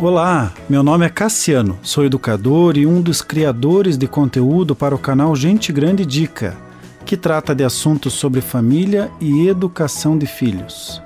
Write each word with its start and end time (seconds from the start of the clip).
Olá, 0.00 0.52
meu 0.68 0.84
nome 0.84 1.04
é 1.04 1.08
Cassiano, 1.08 1.76
sou 1.82 2.04
educador 2.04 2.76
e 2.76 2.86
um 2.86 3.02
dos 3.02 3.20
criadores 3.20 3.98
de 3.98 4.06
conteúdo 4.06 4.72
para 4.76 4.94
o 4.94 4.98
canal 4.98 5.34
Gente 5.34 5.72
Grande 5.72 6.06
Dica, 6.06 6.56
que 7.04 7.16
trata 7.16 7.52
de 7.52 7.64
assuntos 7.64 8.12
sobre 8.12 8.40
família 8.40 9.10
e 9.20 9.48
educação 9.48 10.16
de 10.16 10.24
filhos. 10.24 11.02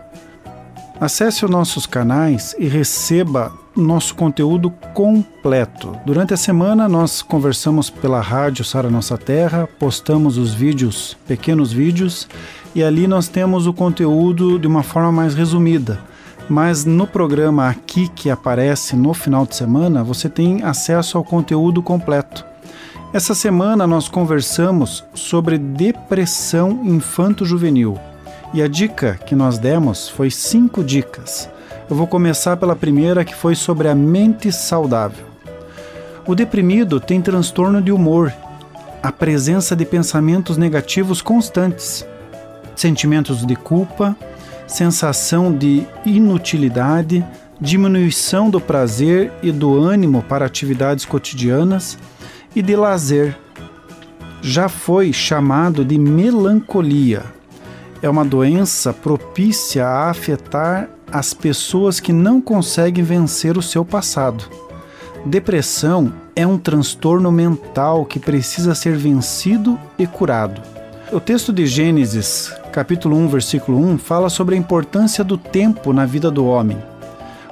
Acesse 1.00 1.42
os 1.42 1.50
nossos 1.50 1.86
canais 1.86 2.54
e 2.58 2.68
receba 2.68 3.50
nosso 3.74 4.14
conteúdo 4.14 4.70
completo. 4.92 5.96
Durante 6.04 6.34
a 6.34 6.36
semana 6.36 6.86
nós 6.86 7.22
conversamos 7.22 7.88
pela 7.88 8.20
rádio 8.20 8.62
Sara 8.62 8.90
Nossa 8.90 9.16
Terra, 9.16 9.66
postamos 9.78 10.36
os 10.36 10.52
vídeos, 10.52 11.16
pequenos 11.26 11.72
vídeos, 11.72 12.28
e 12.74 12.84
ali 12.84 13.06
nós 13.06 13.26
temos 13.26 13.66
o 13.66 13.72
conteúdo 13.72 14.58
de 14.58 14.66
uma 14.66 14.82
forma 14.82 15.10
mais 15.10 15.34
resumida 15.34 16.11
mas 16.48 16.84
no 16.84 17.06
programa 17.06 17.68
aqui 17.68 18.08
que 18.08 18.30
aparece 18.30 18.96
no 18.96 19.14
final 19.14 19.46
de 19.46 19.56
semana, 19.56 20.02
você 20.02 20.28
tem 20.28 20.62
acesso 20.62 21.16
ao 21.16 21.24
conteúdo 21.24 21.82
completo. 21.82 22.44
Essa 23.12 23.34
semana 23.34 23.86
nós 23.86 24.08
conversamos 24.08 25.04
sobre 25.14 25.58
depressão 25.58 26.80
infanto-juvenil. 26.84 27.98
E 28.54 28.62
a 28.62 28.68
dica 28.68 29.18
que 29.26 29.34
nós 29.34 29.58
demos 29.58 30.08
foi 30.08 30.30
cinco 30.30 30.82
dicas. 30.82 31.48
Eu 31.90 31.96
vou 31.96 32.06
começar 32.06 32.56
pela 32.56 32.74
primeira, 32.74 33.24
que 33.24 33.34
foi 33.34 33.54
sobre 33.54 33.88
a 33.88 33.94
mente 33.94 34.50
saudável. 34.50 35.26
O 36.26 36.34
deprimido 36.34 37.00
tem 37.00 37.20
transtorno 37.20 37.82
de 37.82 37.92
humor, 37.92 38.32
a 39.02 39.10
presença 39.10 39.74
de 39.74 39.84
pensamentos 39.84 40.56
negativos 40.56 41.20
constantes, 41.20 42.06
sentimentos 42.76 43.44
de 43.44 43.56
culpa, 43.56 44.16
sensação 44.72 45.52
de 45.52 45.86
inutilidade, 46.04 47.24
diminuição 47.60 48.50
do 48.50 48.60
prazer 48.60 49.30
e 49.42 49.52
do 49.52 49.78
ânimo 49.78 50.22
para 50.22 50.46
atividades 50.46 51.04
cotidianas 51.04 51.98
e 52.56 52.62
de 52.62 52.74
lazer. 52.74 53.36
Já 54.40 54.68
foi 54.68 55.12
chamado 55.12 55.84
de 55.84 55.98
melancolia. 55.98 57.22
É 58.02 58.08
uma 58.08 58.24
doença 58.24 58.92
propícia 58.92 59.86
a 59.86 60.10
afetar 60.10 60.88
as 61.12 61.34
pessoas 61.34 62.00
que 62.00 62.12
não 62.12 62.40
conseguem 62.40 63.04
vencer 63.04 63.56
o 63.56 63.62
seu 63.62 63.84
passado. 63.84 64.44
Depressão 65.24 66.12
é 66.34 66.44
um 66.46 66.58
transtorno 66.58 67.30
mental 67.30 68.04
que 68.04 68.18
precisa 68.18 68.74
ser 68.74 68.96
vencido 68.96 69.78
e 69.98 70.06
curado. 70.06 70.60
O 71.12 71.20
texto 71.20 71.52
de 71.52 71.66
Gênesis, 71.66 72.52
capítulo 72.72 73.18
1, 73.18 73.28
versículo 73.28 73.78
1, 73.78 73.98
fala 73.98 74.30
sobre 74.30 74.54
a 74.54 74.58
importância 74.58 75.22
do 75.22 75.36
tempo 75.36 75.92
na 75.92 76.06
vida 76.06 76.30
do 76.30 76.46
homem. 76.46 76.82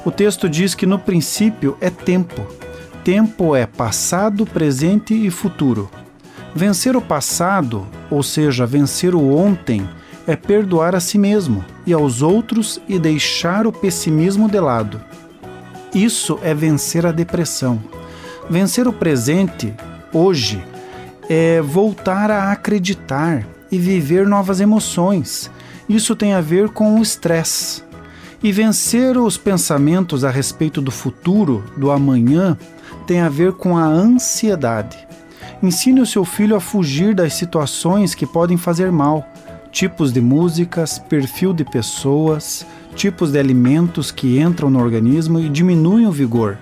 O 0.03 0.11
texto 0.11 0.49
diz 0.49 0.75
que 0.75 0.87
no 0.87 0.99
princípio 0.99 1.77
é 1.79 1.91
tempo. 1.91 2.47
Tempo 3.05 3.55
é 3.55 3.67
passado, 3.67 4.47
presente 4.47 5.15
e 5.15 5.31
futuro. 5.31 5.91
Vencer 6.55 6.97
o 6.97 7.03
passado, 7.03 7.87
ou 8.11 8.23
seja, 8.23 8.65
vencer 8.65 9.15
o 9.15 9.37
ontem, 9.37 9.87
é 10.27 10.35
perdoar 10.35 10.95
a 10.95 11.01
si 11.01 11.19
mesmo 11.19 11.63
e 11.87 11.93
aos 11.93 12.23
outros 12.23 12.81
e 12.89 12.99
deixar 12.99 13.67
o 13.67 13.73
pessimismo 13.73 14.49
de 14.49 14.59
lado. 14.59 15.01
Isso 15.95 16.39
é 16.43 16.55
vencer 16.55 17.05
a 17.05 17.13
depressão. 17.13 17.79
Vencer 18.49 18.89
o 18.89 18.93
presente, 18.93 19.75
hoje, 20.15 20.65
é 21.29 21.61
voltar 21.61 22.31
a 22.31 22.51
acreditar 22.51 23.45
e 23.71 23.79
viver 23.79 24.27
novas 24.27 24.61
emoções. 24.61 25.51
Isso 25.89 26.15
tem 26.15 26.35
a 26.35 26.41
ver 26.41 26.69
com 26.69 26.99
o 26.99 27.03
estresse. 27.03 27.83
E 28.43 28.53
vencer 28.53 29.19
os 29.19 29.37
pensamentos 29.37 30.25
a 30.25 30.31
respeito 30.31 30.81
do 30.81 30.91
futuro, 30.91 31.65
do 31.77 31.91
amanhã, 31.91 32.57
tem 33.07 33.21
a 33.21 33.29
ver 33.29 33.53
com 33.53 33.77
a 33.77 33.85
ansiedade. 33.85 34.97
Ensine 35.63 36.01
o 36.01 36.07
seu 36.07 36.25
filho 36.25 36.57
a 36.57 36.61
fugir 36.61 37.15
das 37.15 37.35
situações 37.35 38.15
que 38.15 38.27
podem 38.27 38.57
fazer 38.57 38.91
mal, 38.91 39.29
tipos 39.71 40.13
de 40.13 40.21
músicas, 40.21 40.99
perfil 40.99 41.53
de 41.53 41.65
pessoas, 41.65 42.65
tipos 42.95 43.33
de 43.33 43.39
alimentos 43.39 44.11
que 44.11 44.41
entram 44.41 44.71
no 44.71 44.81
organismo 44.81 45.39
e 45.39 45.49
diminuem 45.49 46.07
o 46.07 46.13
vigor. 46.13 46.57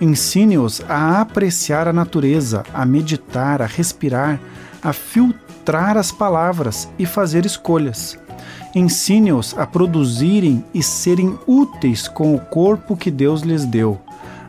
Ensine-os 0.00 0.80
a 0.88 1.20
apreciar 1.20 1.88
a 1.88 1.92
natureza, 1.92 2.62
a 2.72 2.86
meditar, 2.86 3.60
a 3.60 3.66
respirar, 3.66 4.40
a 4.82 4.92
filtrar 4.92 5.47
as 5.96 6.10
palavras 6.10 6.88
e 6.98 7.06
fazer 7.06 7.44
escolhas. 7.44 8.18
Ensine-os 8.74 9.56
a 9.58 9.66
produzirem 9.66 10.64
e 10.72 10.82
serem 10.82 11.38
úteis 11.46 12.06
com 12.06 12.34
o 12.34 12.38
corpo 12.38 12.96
que 12.96 13.10
Deus 13.10 13.42
lhes 13.42 13.64
deu, 13.64 14.00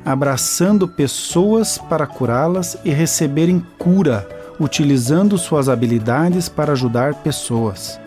abraçando 0.06 0.88
pessoas 0.88 1.78
para 1.78 2.06
curá-las 2.06 2.78
e 2.84 2.91
receberem 2.91 3.66
cura, 3.78 4.28
utilizando 4.59 5.38
suas 5.38 5.69
habilidades 5.69 6.50
para 6.50 6.74
ajudar 6.74 7.16
pessoas. 7.16 8.00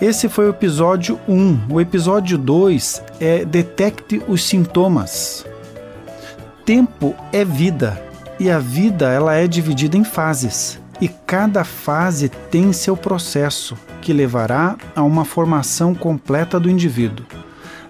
Esse 0.00 0.28
foi 0.28 0.46
o 0.46 0.50
episódio 0.50 1.18
1. 1.28 1.60
O 1.70 1.80
episódio 1.80 2.38
2 2.38 3.02
é 3.20 3.44
Detecte 3.44 4.22
os 4.28 4.44
sintomas 4.44 5.44
tempo 6.68 7.16
é 7.32 7.46
vida 7.46 7.98
e 8.38 8.50
a 8.50 8.58
vida 8.58 9.10
ela 9.10 9.34
é 9.34 9.46
dividida 9.46 9.96
em 9.96 10.04
fases 10.04 10.78
e 11.00 11.08
cada 11.08 11.64
fase 11.64 12.28
tem 12.28 12.72
seu 12.72 12.96
processo 12.96 13.76
que 14.00 14.12
levará 14.12 14.76
a 14.94 15.02
uma 15.02 15.24
formação 15.24 15.94
completa 15.94 16.58
do 16.58 16.70
indivíduo. 16.70 17.26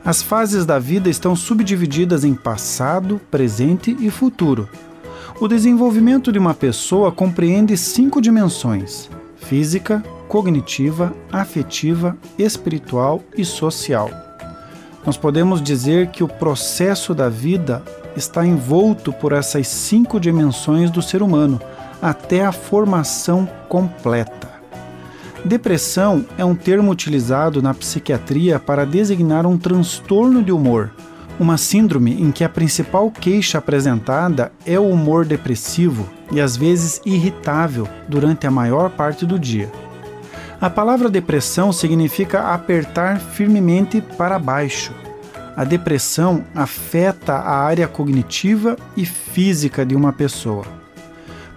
As 0.04 0.22
fases 0.22 0.64
da 0.64 0.78
vida 0.78 1.08
estão 1.08 1.34
subdivididas 1.34 2.24
em 2.24 2.34
passado, 2.34 3.20
presente 3.30 3.96
e 4.00 4.10
futuro. 4.10 4.68
O 5.40 5.46
desenvolvimento 5.46 6.32
de 6.32 6.38
uma 6.38 6.54
pessoa 6.54 7.12
compreende 7.12 7.76
cinco 7.76 8.20
dimensões: 8.20 9.10
física, 9.36 10.02
cognitiva, 10.28 11.12
afetiva, 11.32 12.16
espiritual 12.38 13.22
e 13.36 13.44
social. 13.44 14.10
Nós 15.04 15.16
podemos 15.16 15.62
dizer 15.62 16.08
que 16.08 16.22
o 16.22 16.28
processo 16.28 17.14
da 17.14 17.28
vida 17.28 17.82
está 18.16 18.44
envolto 18.44 19.12
por 19.12 19.32
essas 19.32 19.66
cinco 19.68 20.18
dimensões 20.18 20.90
do 20.90 21.00
ser 21.00 21.22
humano, 21.22 21.60
até 22.00 22.44
a 22.44 22.52
formação 22.52 23.48
completa. 23.68 24.48
Depressão 25.44 26.24
é 26.36 26.44
um 26.44 26.54
termo 26.54 26.90
utilizado 26.90 27.62
na 27.62 27.72
psiquiatria 27.72 28.58
para 28.58 28.84
designar 28.84 29.46
um 29.46 29.56
transtorno 29.56 30.42
de 30.42 30.52
humor, 30.52 30.90
uma 31.38 31.56
síndrome 31.56 32.20
em 32.20 32.32
que 32.32 32.42
a 32.42 32.48
principal 32.48 33.10
queixa 33.10 33.58
apresentada 33.58 34.50
é 34.66 34.78
o 34.78 34.88
humor 34.88 35.24
depressivo 35.24 36.08
e 36.32 36.40
às 36.40 36.56
vezes 36.56 37.00
irritável 37.06 37.88
durante 38.08 38.46
a 38.46 38.50
maior 38.50 38.90
parte 38.90 39.24
do 39.24 39.38
dia. 39.38 39.70
A 40.60 40.68
palavra 40.68 41.08
depressão 41.08 41.72
significa 41.72 42.52
apertar 42.52 43.20
firmemente 43.20 44.00
para 44.00 44.38
baixo, 44.40 44.92
a 45.58 45.64
depressão 45.64 46.44
afeta 46.54 47.32
a 47.32 47.58
área 47.58 47.88
cognitiva 47.88 48.76
e 48.96 49.04
física 49.04 49.84
de 49.84 49.96
uma 49.96 50.12
pessoa. 50.12 50.77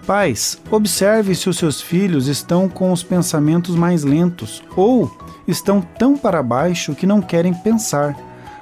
Pais, 0.06 0.58
observe 0.70 1.34
se 1.34 1.48
os 1.48 1.56
seus 1.56 1.80
filhos 1.80 2.26
estão 2.26 2.68
com 2.68 2.90
os 2.90 3.04
pensamentos 3.04 3.76
mais 3.76 4.02
lentos 4.02 4.62
ou 4.76 5.10
estão 5.46 5.80
tão 5.80 6.16
para 6.16 6.42
baixo 6.42 6.94
que 6.94 7.06
não 7.06 7.22
querem 7.22 7.54
pensar, 7.54 8.16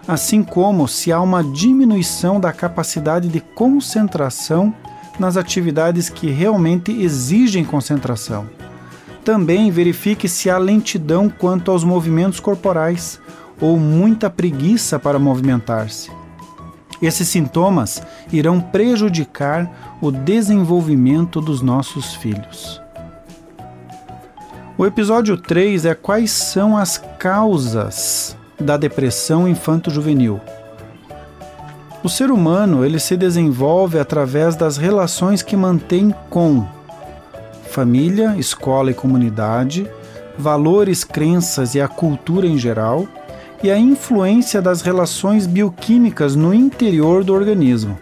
assim 0.07 0.43
como 0.43 0.87
se 0.87 1.11
há 1.11 1.21
uma 1.21 1.43
diminuição 1.43 2.39
da 2.39 2.53
capacidade 2.53 3.29
de 3.29 3.41
concentração 3.41 4.75
nas 5.19 5.37
atividades 5.37 6.11
que 6.11 6.31
realmente 6.31 6.93
exigem 6.93 7.65
concentração. 7.65 8.47
Também 9.25 9.71
verifique 9.71 10.29
se 10.29 10.51
há 10.51 10.59
lentidão 10.59 11.29
quanto 11.31 11.71
aos 11.71 11.85
movimentos 11.85 12.41
corporais 12.41 13.21
ou 13.61 13.79
muita 13.79 14.29
preguiça 14.29 14.99
para 14.99 15.19
movimentar-se. 15.19 16.20
Esses 17.03 17.29
sintomas 17.29 18.03
irão 18.33 18.61
prejudicar 18.61 19.71
o 20.01 20.11
desenvolvimento 20.11 21.41
dos 21.41 21.63
nossos 21.63 22.15
filhos. 22.15 22.81
O 24.77 24.87
episódio 24.87 25.37
3 25.37 25.87
é 25.87 25.95
quais 25.95 26.31
são 26.31 26.77
as 26.77 26.99
causas 27.19 28.37
da 28.59 28.77
depressão 28.77 29.49
infanto-juvenil. 29.49 30.41
O 32.03 32.09
ser 32.09 32.31
humano, 32.31 32.85
ele 32.85 32.99
se 32.99 33.17
desenvolve 33.17 33.99
através 33.99 34.57
das 34.57 34.79
relações 34.79 35.43
que 35.43 35.57
mantém 35.57 36.15
com 36.31 36.67
família, 37.71 38.35
escola 38.39 38.91
e 38.91 38.95
comunidade, 38.95 39.87
valores, 40.37 41.05
crenças 41.05 41.75
e 41.75 41.81
a 41.81 41.87
cultura 41.87 42.47
em 42.47 42.57
geral, 42.57 43.07
e 43.63 43.71
a 43.71 43.79
influência 43.79 44.63
das 44.63 44.83
relações 44.83 45.47
bioquímicas 45.47 46.35
no 46.35 46.55
interior 46.55 47.23
do 47.23 47.35
organismo. 47.35 47.99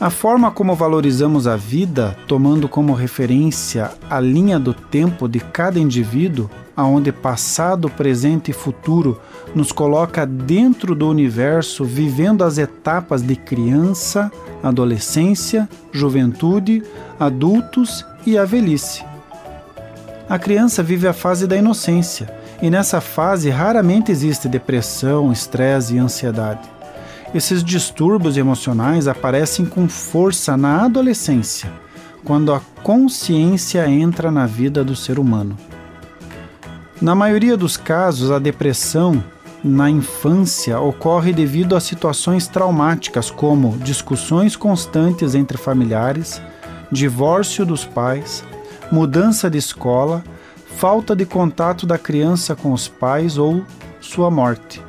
A 0.00 0.10
forma 0.10 0.52
como 0.52 0.76
valorizamos 0.76 1.48
a 1.48 1.56
vida, 1.56 2.16
tomando 2.28 2.68
como 2.68 2.94
referência 2.94 3.90
a 4.08 4.20
linha 4.20 4.56
do 4.56 4.72
tempo 4.72 5.28
de 5.28 5.40
cada 5.40 5.80
indivíduo, 5.80 6.48
onde 6.76 7.10
passado, 7.10 7.90
presente 7.90 8.52
e 8.52 8.54
futuro 8.54 9.20
nos 9.52 9.72
coloca 9.72 10.24
dentro 10.24 10.94
do 10.94 11.08
universo, 11.08 11.84
vivendo 11.84 12.44
as 12.44 12.58
etapas 12.58 13.22
de 13.22 13.34
criança, 13.34 14.30
adolescência, 14.62 15.68
juventude, 15.90 16.84
adultos 17.18 18.06
e 18.24 18.38
a 18.38 18.44
velhice. 18.44 19.04
A 20.28 20.38
criança 20.38 20.80
vive 20.80 21.08
a 21.08 21.12
fase 21.12 21.46
da 21.46 21.56
inocência, 21.56 22.32
e 22.60 22.70
nessa 22.70 23.00
fase 23.00 23.50
raramente 23.50 24.10
existe 24.10 24.48
depressão, 24.48 25.32
estresse 25.32 25.94
e 25.94 25.98
ansiedade. 25.98 26.68
Esses 27.34 27.62
distúrbios 27.62 28.36
emocionais 28.36 29.06
aparecem 29.06 29.64
com 29.64 29.88
força 29.88 30.56
na 30.56 30.84
adolescência, 30.84 31.70
quando 32.24 32.52
a 32.52 32.60
consciência 32.82 33.88
entra 33.88 34.30
na 34.30 34.46
vida 34.46 34.82
do 34.82 34.96
ser 34.96 35.18
humano. 35.18 35.56
Na 37.00 37.14
maioria 37.14 37.56
dos 37.56 37.76
casos, 37.76 38.30
a 38.30 38.38
depressão 38.38 39.22
na 39.62 39.90
infância 39.90 40.80
ocorre 40.80 41.32
devido 41.32 41.76
a 41.76 41.80
situações 41.80 42.48
traumáticas 42.48 43.30
como 43.30 43.76
discussões 43.78 44.56
constantes 44.56 45.34
entre 45.34 45.58
familiares, 45.58 46.40
divórcio 46.90 47.66
dos 47.66 47.84
pais, 47.84 48.42
mudança 48.90 49.50
de 49.50 49.58
escola, 49.58 50.24
falta 50.78 51.16
de 51.16 51.26
contato 51.26 51.84
da 51.84 51.98
criança 51.98 52.54
com 52.54 52.72
os 52.72 52.86
pais 52.86 53.36
ou 53.36 53.64
sua 54.00 54.30
morte. 54.30 54.80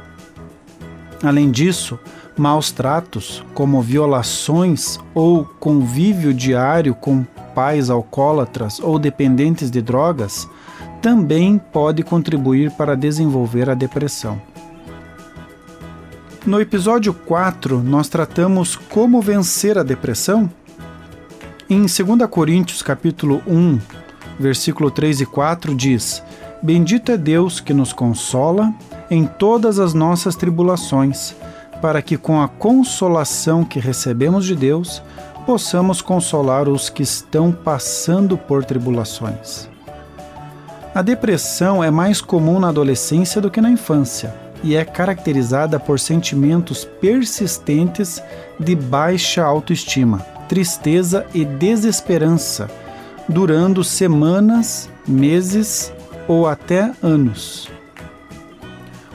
Além 1.24 1.50
disso, 1.50 1.98
maus 2.38 2.72
tratos, 2.72 3.44
como 3.56 3.82
violações 3.82 5.00
ou 5.16 5.44
convívio 5.44 6.32
diário 6.32 6.94
com 6.94 7.24
pais 7.56 7.90
alcoólatras 7.90 8.80
ou 8.80 9.00
dependentes 9.00 9.72
de 9.72 9.82
drogas, 9.82 10.48
também 11.02 11.58
pode 11.58 12.04
contribuir 12.04 12.70
para 12.70 12.96
desenvolver 12.96 13.68
a 13.68 13.74
depressão. 13.74 14.40
No 16.46 16.62
episódio 16.62 17.16
4, 17.16 17.82
nós 17.82 18.08
tratamos 18.08 18.76
como 18.76 19.20
vencer 19.24 19.76
a 19.76 19.82
depressão. 19.82 20.52
Em 21.68 21.80
2 21.80 22.30
Coríntios 22.30 22.84
capítulo 22.84 23.42
1, 23.48 23.80
versículo 24.40 24.90
3 24.90 25.22
e 25.22 25.26
4 25.26 25.76
diz: 25.76 26.24
Bendito 26.62 27.12
é 27.12 27.18
Deus 27.18 27.60
que 27.60 27.74
nos 27.74 27.94
consola 27.94 28.74
em 29.12 29.26
todas 29.26 29.80
as 29.80 29.94
nossas 29.94 30.36
tribulações, 30.36 31.36
para 31.82 32.02
que 32.02 32.18
com 32.18 32.42
a 32.42 32.48
consolação 32.48 33.64
que 33.64 33.80
recebemos 33.80 34.46
de 34.46 34.56
Deus, 34.56 35.02
possamos 35.46 36.02
consolar 36.02 36.68
os 36.70 36.90
que 36.90 37.04
estão 37.04 37.52
passando 37.52 38.38
por 38.38 38.64
tribulações. 38.64 39.70
A 40.94 41.02
depressão 41.02 41.84
é 41.84 41.90
mais 41.92 42.20
comum 42.20 42.60
na 42.60 42.70
adolescência 42.70 43.42
do 43.42 43.50
que 43.50 43.62
na 43.62 43.70
infância 43.70 44.34
e 44.64 44.76
é 44.76 44.84
caracterizada 44.84 45.80
por 45.80 46.00
sentimentos 46.00 46.84
persistentes 46.84 48.22
de 48.60 48.76
baixa 48.76 49.44
autoestima, 49.44 50.20
tristeza 50.48 51.26
e 51.34 51.46
desesperança, 51.46 52.70
durando 53.30 53.84
semanas, 53.84 54.90
meses 55.08 55.94
ou 56.28 56.48
até 56.48 56.92
anos. 57.02 57.70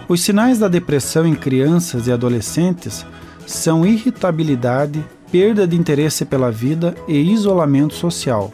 Os 0.09 0.23
sinais 0.23 0.59
da 0.59 0.69
depressão 0.69 1.27
em 1.27 1.35
crianças 1.35 2.07
e 2.07 2.13
adolescentes 2.13 3.05
são 3.47 3.85
irritabilidade, 3.85 5.05
perda 5.31 5.67
de 5.67 5.77
interesse 5.77 6.25
pela 6.25 6.51
vida 6.51 6.95
e 7.07 7.33
isolamento 7.33 7.95
social 7.95 8.51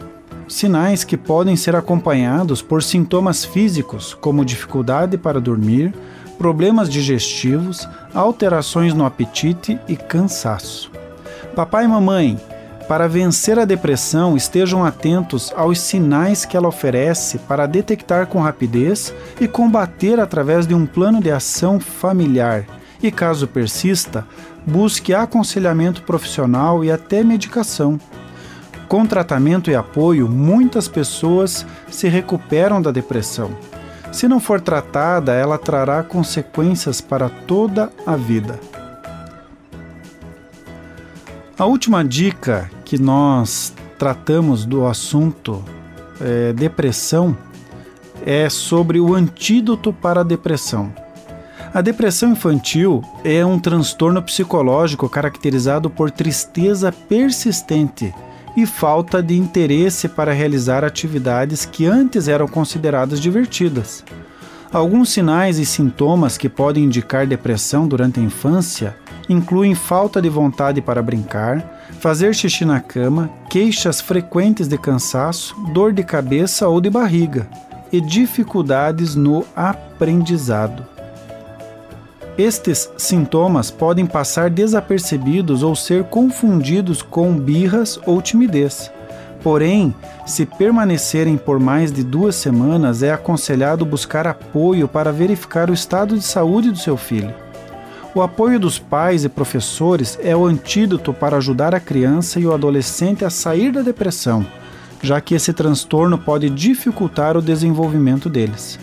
sinais 0.51 1.03
que 1.03 1.17
podem 1.17 1.55
ser 1.55 1.75
acompanhados 1.75 2.61
por 2.61 2.83
sintomas 2.83 3.45
físicos, 3.45 4.13
como 4.13 4.45
dificuldade 4.45 5.17
para 5.17 5.39
dormir, 5.39 5.93
problemas 6.37 6.89
digestivos, 6.89 7.87
alterações 8.13 8.93
no 8.93 9.05
apetite 9.05 9.79
e 9.87 9.95
cansaço. 9.95 10.91
Papai 11.55 11.85
e 11.85 11.87
mamãe, 11.87 12.39
para 12.91 13.07
vencer 13.07 13.57
a 13.57 13.63
depressão, 13.63 14.35
estejam 14.35 14.83
atentos 14.83 15.53
aos 15.55 15.79
sinais 15.79 16.43
que 16.43 16.57
ela 16.57 16.67
oferece 16.67 17.37
para 17.37 17.65
detectar 17.65 18.27
com 18.27 18.41
rapidez 18.41 19.13
e 19.39 19.47
combater 19.47 20.19
através 20.19 20.67
de 20.67 20.73
um 20.73 20.85
plano 20.85 21.21
de 21.21 21.31
ação 21.31 21.79
familiar. 21.79 22.65
E 23.01 23.09
caso 23.09 23.47
persista, 23.47 24.27
busque 24.67 25.13
aconselhamento 25.13 26.01
profissional 26.01 26.83
e 26.83 26.91
até 26.91 27.23
medicação. 27.23 27.97
Com 28.89 29.05
tratamento 29.05 29.71
e 29.71 29.75
apoio, 29.75 30.27
muitas 30.27 30.89
pessoas 30.89 31.65
se 31.89 32.09
recuperam 32.09 32.81
da 32.81 32.91
depressão. 32.91 33.51
Se 34.11 34.27
não 34.27 34.41
for 34.41 34.59
tratada, 34.59 35.31
ela 35.31 35.57
trará 35.57 36.03
consequências 36.03 36.99
para 36.99 37.29
toda 37.29 37.89
a 38.05 38.17
vida. 38.17 38.59
A 41.57 41.65
última 41.65 42.03
dica 42.03 42.69
que 42.91 43.01
nós 43.01 43.73
tratamos 43.97 44.65
do 44.65 44.85
assunto 44.85 45.63
é, 46.19 46.51
depressão 46.51 47.37
é 48.25 48.49
sobre 48.49 48.99
o 48.99 49.15
antídoto 49.15 49.93
para 49.93 50.19
a 50.19 50.23
depressão. 50.25 50.93
A 51.73 51.79
depressão 51.79 52.33
infantil 52.33 53.01
é 53.23 53.45
um 53.45 53.57
transtorno 53.57 54.21
psicológico 54.21 55.07
caracterizado 55.07 55.89
por 55.89 56.11
tristeza 56.11 56.91
persistente 56.91 58.13
e 58.57 58.65
falta 58.65 59.23
de 59.23 59.37
interesse 59.37 60.09
para 60.09 60.33
realizar 60.33 60.83
atividades 60.83 61.63
que 61.63 61.85
antes 61.85 62.27
eram 62.27 62.45
consideradas 62.45 63.21
divertidas. 63.21 64.03
Alguns 64.69 65.11
sinais 65.11 65.59
e 65.59 65.65
sintomas 65.65 66.37
que 66.37 66.49
podem 66.49 66.83
indicar 66.83 67.25
depressão 67.25 67.87
durante 67.87 68.19
a 68.19 68.23
infância 68.23 68.97
incluem 69.29 69.75
falta 69.75 70.21
de 70.21 70.29
vontade 70.29 70.81
para 70.81 71.01
brincar, 71.01 71.87
fazer 71.99 72.33
xixi 72.33 72.65
na 72.65 72.79
cama, 72.79 73.29
queixas 73.49 74.01
frequentes 74.01 74.67
de 74.67 74.77
cansaço, 74.77 75.55
dor 75.73 75.93
de 75.93 76.03
cabeça 76.03 76.67
ou 76.67 76.81
de 76.81 76.89
barriga 76.89 77.47
e 77.91 77.99
dificuldades 77.99 79.15
no 79.15 79.45
aprendizado. 79.55 80.85
Estes 82.37 82.89
sintomas 82.97 83.69
podem 83.69 84.05
passar 84.05 84.49
desapercebidos 84.49 85.63
ou 85.63 85.75
ser 85.75 86.05
confundidos 86.05 87.01
com 87.01 87.37
birras 87.37 87.99
ou 88.05 88.21
timidez. 88.21 88.89
Porém, 89.43 89.93
se 90.25 90.45
permanecerem 90.45 91.35
por 91.35 91.59
mais 91.59 91.91
de 91.91 92.03
duas 92.03 92.35
semanas, 92.35 93.03
é 93.03 93.11
aconselhado 93.11 93.85
buscar 93.85 94.27
apoio 94.27 94.87
para 94.87 95.11
verificar 95.11 95.69
o 95.69 95.73
estado 95.73 96.15
de 96.15 96.23
saúde 96.23 96.71
do 96.71 96.77
seu 96.77 96.95
filho. 96.95 97.33
O 98.13 98.21
apoio 98.21 98.59
dos 98.59 98.77
pais 98.77 99.23
e 99.23 99.29
professores 99.29 100.19
é 100.21 100.35
o 100.35 100.45
antídoto 100.45 101.13
para 101.13 101.37
ajudar 101.37 101.73
a 101.73 101.79
criança 101.79 102.41
e 102.41 102.45
o 102.45 102.53
adolescente 102.53 103.23
a 103.23 103.29
sair 103.29 103.71
da 103.71 103.81
depressão, 103.81 104.45
já 105.01 105.21
que 105.21 105.33
esse 105.33 105.53
transtorno 105.53 106.17
pode 106.17 106.49
dificultar 106.49 107.37
o 107.37 107.41
desenvolvimento 107.41 108.27
deles. 108.27 108.77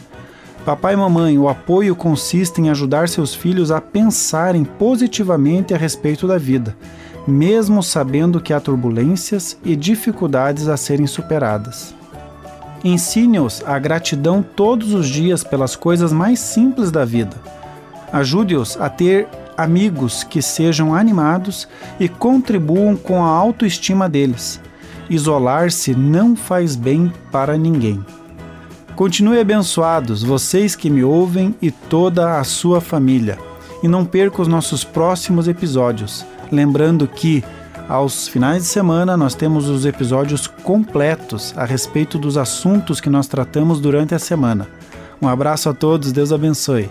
Papai 0.65 0.95
e 0.95 0.97
mamãe, 0.97 1.37
o 1.37 1.47
apoio 1.47 1.95
consiste 1.95 2.63
em 2.63 2.71
ajudar 2.71 3.07
seus 3.07 3.35
filhos 3.35 3.71
a 3.71 3.83
pensarem 3.83 4.65
positivamente 4.65 5.75
a 5.75 5.77
respeito 5.77 6.27
da 6.27 6.39
vida, 6.39 6.75
mesmo 7.27 7.83
sabendo 7.83 8.41
que 8.41 8.55
há 8.55 8.61
turbulências 8.61 9.59
e 9.63 9.77
dificuldades 9.77 10.69
a 10.69 10.77
serem 10.79 11.07
superadas. 11.07 11.95
Ensine-os 12.83 13.63
a 13.67 13.79
gratidão 13.79 14.43
todos 14.43 14.95
os 14.95 15.07
dias 15.07 15.45
pelas 15.45 15.77
coisas 15.77 16.15
mais 16.15 16.41
simples 16.41 16.91
da 16.91 17.05
vida. 17.05 17.37
Ajude-os 18.13 18.81
a 18.81 18.89
ter 18.89 19.29
amigos 19.57 20.23
que 20.23 20.41
sejam 20.41 20.95
animados 20.95 21.69
e 21.99 22.09
contribuam 22.09 22.97
com 22.97 23.25
a 23.25 23.29
autoestima 23.29 24.09
deles. 24.09 24.61
Isolar-se 25.11 25.95
não 25.95 26.37
faz 26.37 26.77
bem 26.77 27.13
para 27.33 27.57
ninguém. 27.57 28.05
Continue 28.95 29.39
abençoados, 29.39 30.23
vocês 30.23 30.75
que 30.75 30.91
me 30.91 31.05
ouvem 31.05 31.55
e 31.63 31.71
toda 31.71 32.39
a 32.39 32.45
sua 32.45 32.81
família. 32.81 33.39
E 33.83 33.89
não 33.89 34.05
perca 34.05 34.43
os 34.43 34.49
nossos 34.49 34.83
próximos 34.83 35.47
episódios. 35.47 36.27
Lembrando 36.51 37.07
que 37.07 37.45
aos 37.89 38.29
finais 38.29 38.65
de 38.65 38.69
semana 38.69 39.17
nós 39.17 39.35
temos 39.35 39.69
os 39.69 39.87
episódios 39.87 40.47
completos 40.47 41.55
a 41.57 41.65
respeito 41.65 42.19
dos 42.19 42.37
assuntos 42.37 43.01
que 43.01 43.09
nós 43.09 43.27
tratamos 43.27 43.81
durante 43.81 44.15
a 44.15 44.19
semana. 44.19 44.69
Um 45.23 45.29
abraço 45.29 45.69
a 45.71 45.75
todos, 45.75 46.13
Deus 46.13 46.33
abençoe. 46.33 46.91